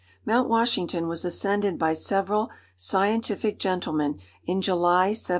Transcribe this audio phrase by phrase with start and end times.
[0.25, 5.27] Mount Washington was ascended by several scientific gentlemen in July, 1784.